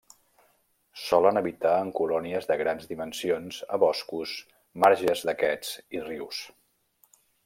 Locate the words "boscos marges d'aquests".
3.85-5.77